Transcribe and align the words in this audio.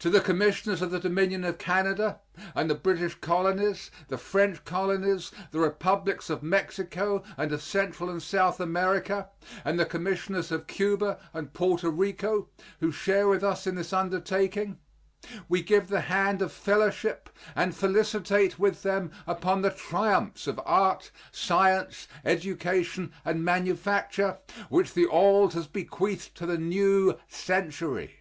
To 0.00 0.08
the 0.08 0.22
commissioners 0.22 0.80
of 0.80 0.90
the 0.90 0.98
Dominion 0.98 1.44
of 1.44 1.58
Canada 1.58 2.20
and 2.54 2.70
the 2.70 2.74
British 2.74 3.16
Colonies, 3.16 3.90
the 4.08 4.16
French 4.16 4.64
Colonies, 4.64 5.30
the 5.50 5.58
Republics 5.58 6.30
of 6.30 6.42
Mexico 6.42 7.22
and 7.36 7.52
of 7.52 7.60
Central 7.62 8.08
and 8.08 8.22
South 8.22 8.60
America, 8.60 9.28
and 9.62 9.78
the 9.78 9.84
commissioners 9.84 10.50
of 10.50 10.66
Cuba 10.66 11.18
and 11.34 11.52
Porto 11.52 11.90
Rico, 11.90 12.48
who 12.80 12.90
share 12.90 13.28
with 13.28 13.44
us 13.44 13.66
in 13.66 13.74
this 13.74 13.92
undertaking, 13.92 14.78
we 15.50 15.60
give 15.60 15.88
the 15.88 16.00
hand 16.00 16.40
of 16.40 16.50
fellowship 16.50 17.28
and 17.54 17.76
felicitate 17.76 18.58
with 18.58 18.82
them 18.82 19.10
upon 19.26 19.60
the 19.60 19.68
triumphs 19.70 20.46
of 20.46 20.58
art, 20.64 21.10
science, 21.30 22.08
education 22.24 23.12
and 23.22 23.44
manufacture 23.44 24.38
which 24.70 24.94
the 24.94 25.06
old 25.06 25.52
has 25.52 25.66
bequeathed 25.66 26.34
to 26.36 26.46
the 26.46 26.56
new 26.56 27.18
century. 27.28 28.16